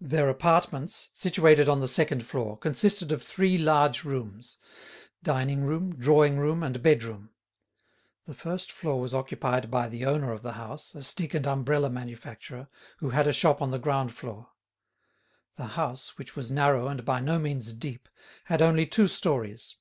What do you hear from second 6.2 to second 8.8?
room, and bedroom. The first